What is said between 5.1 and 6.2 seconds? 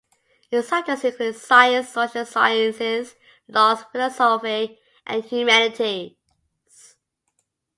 humanities.